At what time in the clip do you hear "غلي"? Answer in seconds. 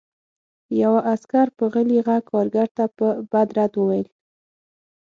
1.73-1.99